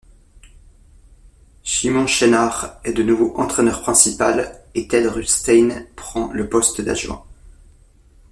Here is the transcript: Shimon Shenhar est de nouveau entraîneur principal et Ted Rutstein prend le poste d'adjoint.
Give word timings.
Shimon 1.63 2.07
Shenhar 2.07 2.79
est 2.83 2.93
de 2.93 3.03
nouveau 3.03 3.35
entraîneur 3.37 3.83
principal 3.83 4.59
et 4.73 4.87
Ted 4.87 5.07
Rutstein 5.07 5.85
prend 5.95 6.33
le 6.33 6.49
poste 6.49 6.81
d'adjoint. 6.81 7.23